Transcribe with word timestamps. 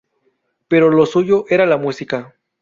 Pero 0.67 0.89
lo 0.89 1.05
suyo 1.05 1.45
era 1.47 1.67
la 1.67 1.77
música. 1.77 2.33